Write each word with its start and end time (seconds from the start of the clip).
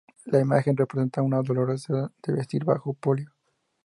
La 0.25 0.39
imagen 0.39 0.75
representa 0.75 1.21
una 1.21 1.43
dolorosa 1.43 2.11
de 2.25 2.33
vestir 2.33 2.65
bajo 2.65 2.91
palio. 2.95 3.31